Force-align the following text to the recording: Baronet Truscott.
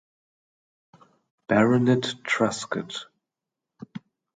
Baronet 1.47 2.23
Truscott. 2.23 3.05